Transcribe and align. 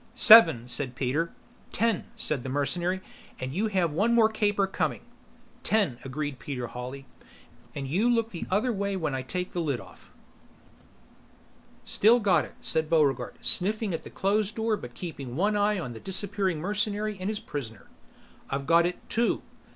"Seven," 0.15 0.67
said 0.67 0.95
Peter. 0.95 1.31
"Ten," 1.71 2.05
said 2.15 2.41
the 2.41 2.49
mercenary, 2.49 3.01
"and 3.39 3.53
you 3.53 3.67
have 3.67 3.91
one 3.91 4.15
more 4.15 4.29
caper 4.29 4.65
coming." 4.65 5.01
"Ten," 5.61 5.99
agreed 6.03 6.39
Peter 6.39 6.65
Hawley, 6.65 7.05
"and 7.75 7.87
you 7.87 8.09
look 8.09 8.31
the 8.31 8.47
other 8.49 8.73
way 8.73 8.95
when 8.95 9.13
I 9.13 9.21
take 9.21 9.51
the 9.51 9.61
lid 9.61 9.79
off." 9.79 10.09
"Still 11.85 12.19
got 12.19 12.45
it," 12.45 12.55
said 12.61 12.89
Buregarde, 12.89 13.37
sniffing 13.41 13.93
at 13.93 14.01
the 14.01 14.09
closed 14.09 14.55
door 14.55 14.75
but 14.75 14.95
keeping 14.95 15.35
one 15.35 15.55
eye 15.55 15.77
on 15.77 15.93
the 15.93 15.99
disappearing 15.99 16.59
mercenary 16.59 17.15
and 17.19 17.29
his 17.29 17.39
prisoner. 17.39 17.85
"I've 18.49 18.65
got 18.65 18.87
it, 18.87 19.07
too. 19.07 19.43